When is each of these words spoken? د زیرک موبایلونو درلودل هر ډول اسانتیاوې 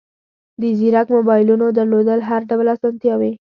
د 0.61 0.63
زیرک 0.79 1.07
موبایلونو 1.15 1.65
درلودل 1.77 2.19
هر 2.29 2.41
ډول 2.49 2.67
اسانتیاوې 2.75 3.31